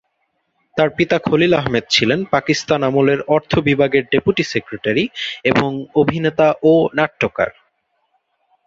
তার 0.77 0.89
পিতা 0.97 1.17
খলিল 1.19 1.53
আহমেদ 1.53 1.85
ছিলেন 1.89 2.19
পাকিস্তান 2.31 2.79
আমলের 2.83 3.19
অর্থ 3.35 3.51
বিভাগের 3.59 4.03
ডেপুটি 4.11 4.43
সেক্রেটারি 4.43 5.05
এবং 5.51 5.69
অভিনেতা 6.01 6.47
ও 6.63 6.73
নাট্যকার। 6.97 7.49